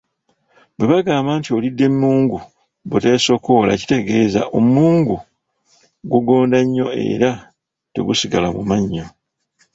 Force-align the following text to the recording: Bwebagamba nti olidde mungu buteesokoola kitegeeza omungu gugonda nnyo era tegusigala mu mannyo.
Bwebagamba 0.77 1.31
nti 1.39 1.49
olidde 1.57 1.85
mungu 2.01 2.37
buteesokoola 2.89 3.71
kitegeeza 3.81 4.41
omungu 4.57 5.17
gugonda 6.11 6.57
nnyo 6.63 6.87
era 7.11 7.31
tegusigala 7.93 8.47
mu 8.55 8.61
mannyo. 8.69 9.05